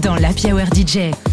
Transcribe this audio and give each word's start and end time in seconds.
dans 0.00 0.16
la 0.16 0.30
Hour 0.30 0.66
DJ. 0.74 1.29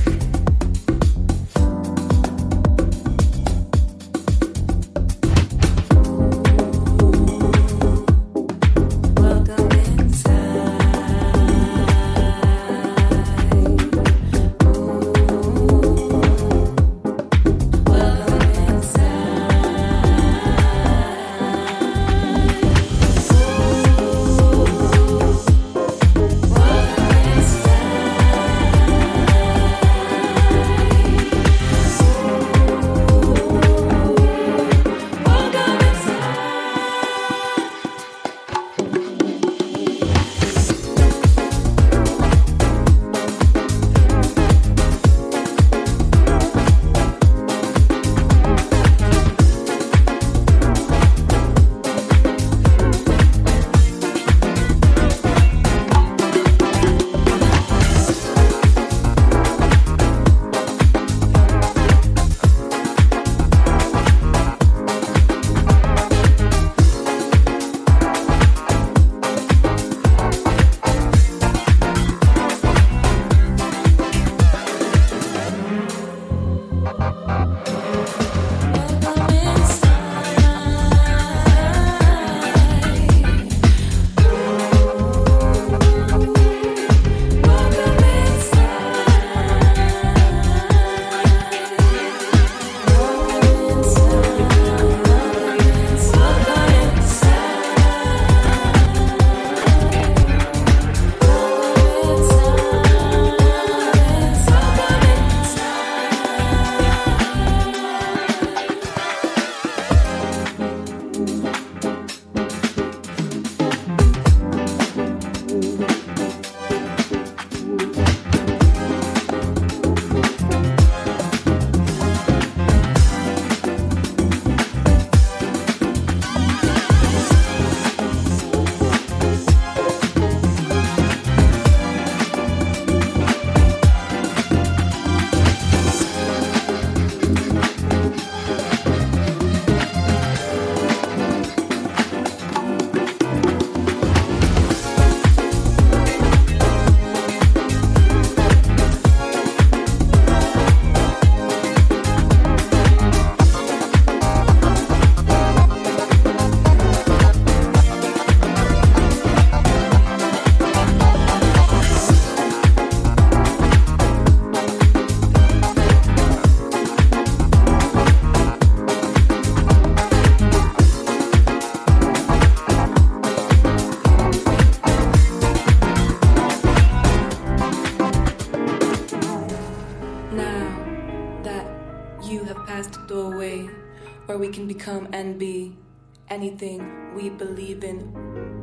Anything 186.29 187.15
we 187.15 187.29
believe 187.29 187.83
in 187.83 188.56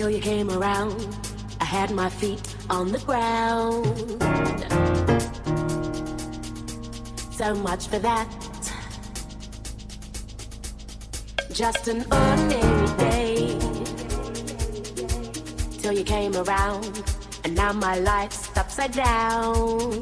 till 0.00 0.08
you 0.08 0.18
came 0.18 0.50
around. 0.50 0.96
I 1.60 1.66
had 1.66 1.90
my 1.90 2.08
feet 2.08 2.56
on 2.70 2.90
the 2.90 3.00
ground. 3.00 3.84
So 7.30 7.54
much 7.56 7.86
for 7.88 7.98
that. 7.98 8.26
Just 11.52 11.86
an 11.88 12.00
ordinary 12.10 12.86
day 12.96 13.58
till 15.82 15.92
you 15.92 16.04
came 16.04 16.34
around, 16.34 17.02
and 17.44 17.54
now 17.54 17.74
my 17.74 17.98
life's 17.98 18.48
upside 18.56 18.92
down. 18.92 20.00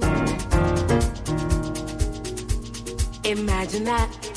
Imagine 3.25 3.83
that. 3.83 4.28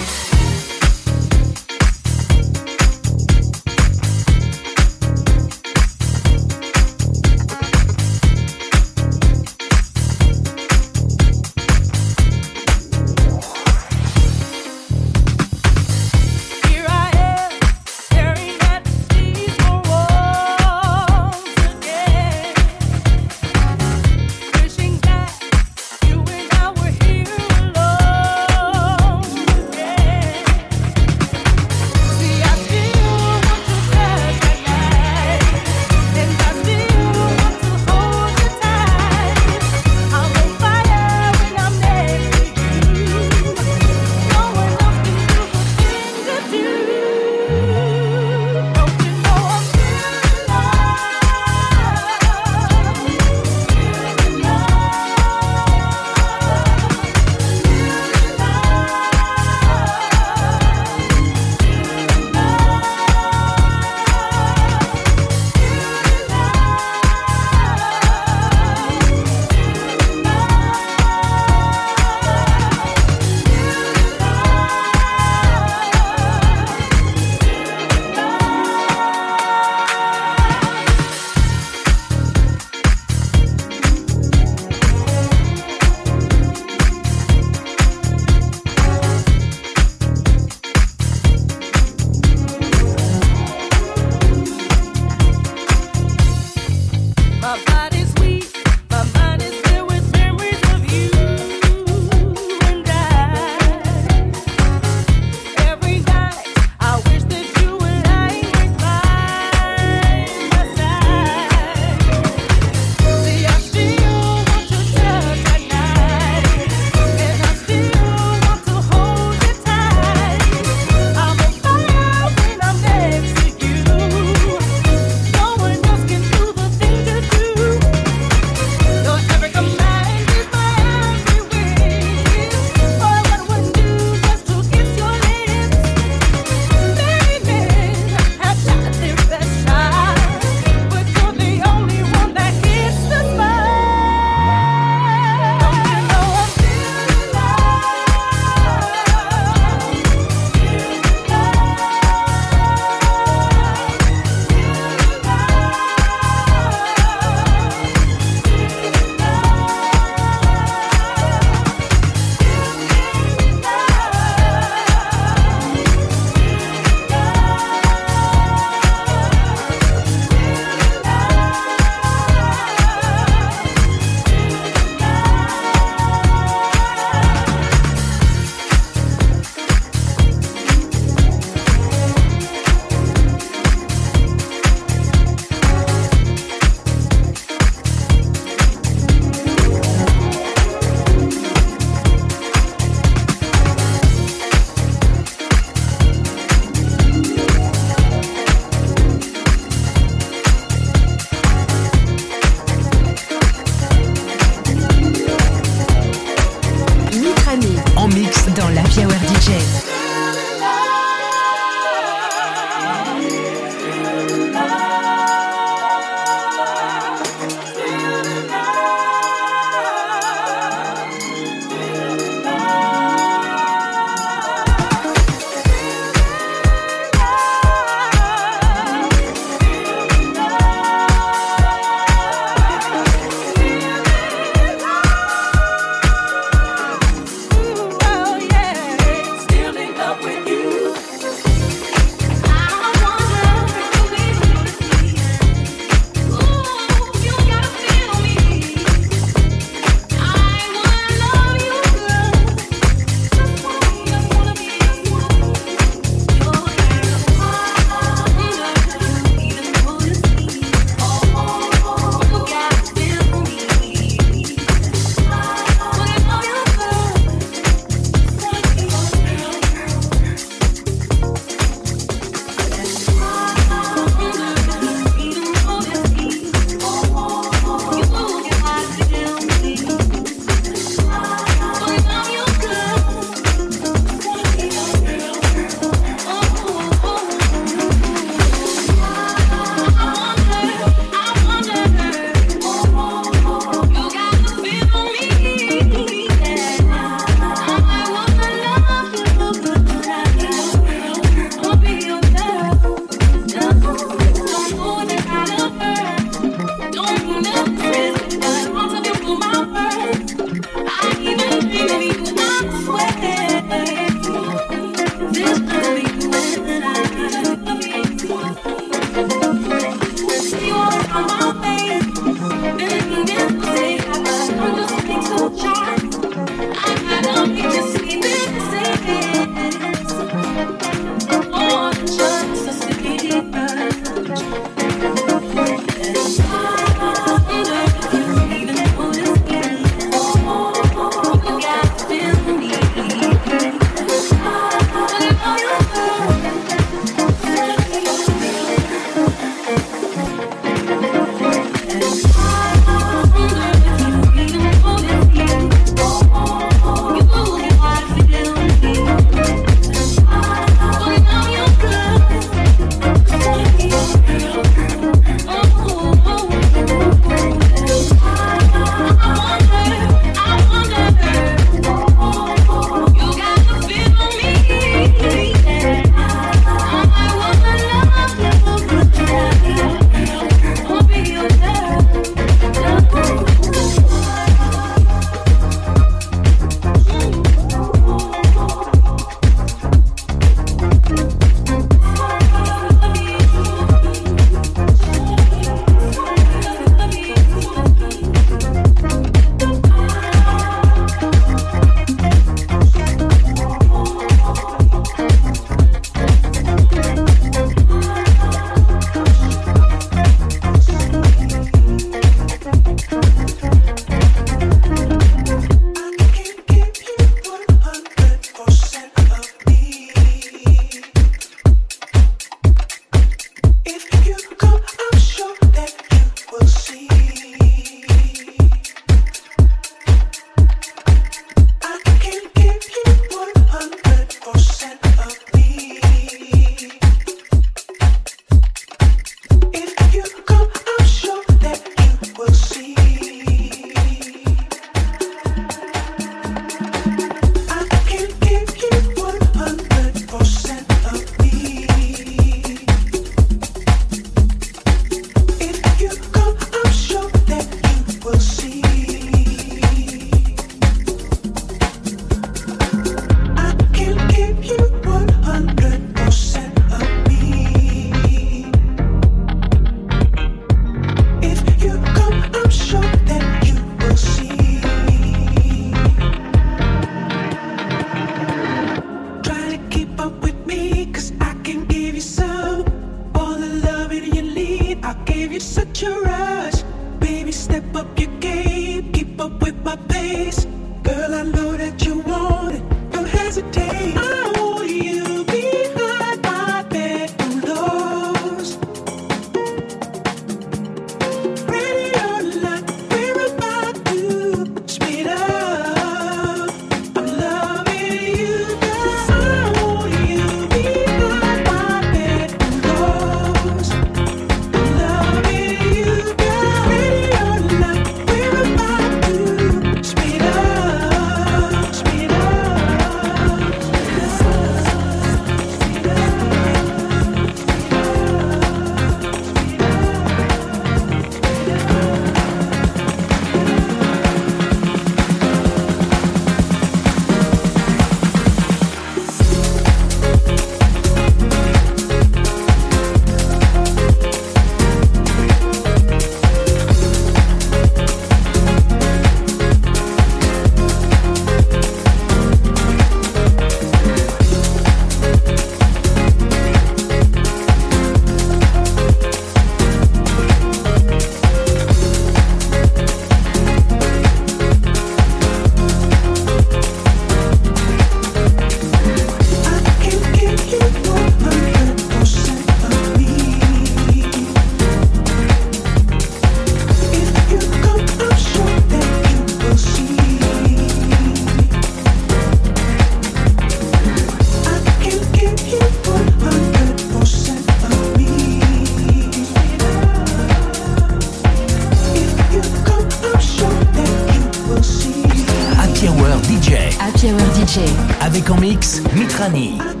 Hour 596.31 596.41
DJ. 596.43 596.95
Happy 596.99 597.31
Hour 597.31 597.39
DJ. 597.53 597.79
Avec 598.21 598.49
en 598.49 598.55
mix 598.55 599.01
Mitrani. 599.13 600.00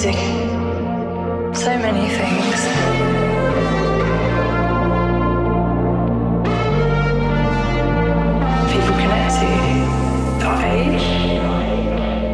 music, 0.00 0.14
so 1.56 1.76
many 1.78 2.08
things. 2.08 2.98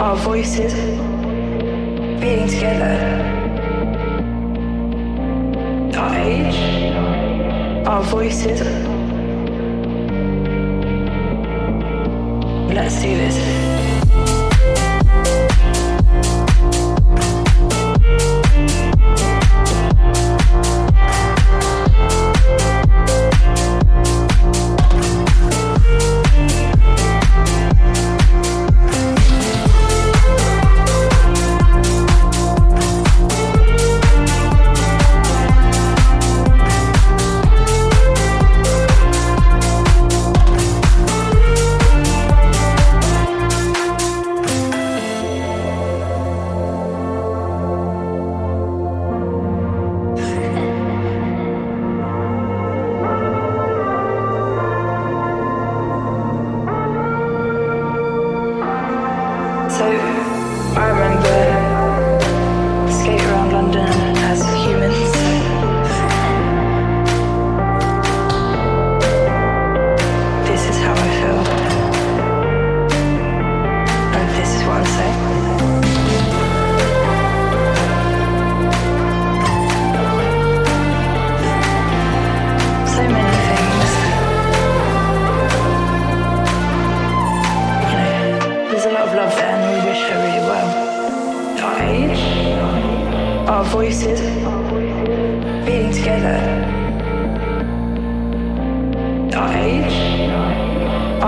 our 0.00 0.16
voices 0.16 0.74
being 2.20 2.46
together. 2.46 2.94
Our 5.96 6.14
age, 6.16 6.92
our 7.86 8.02
voices. 8.02 8.93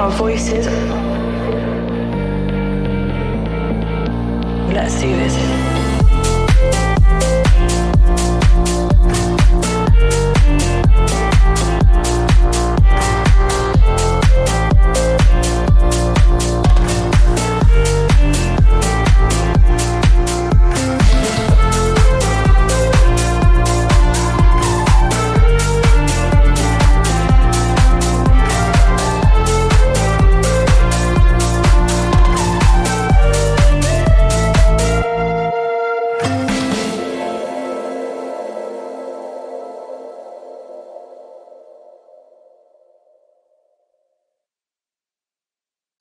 our 0.06 0.12
voices. 0.12 0.66
Let's 4.72 5.00
do 5.00 5.08
this. 5.08 5.55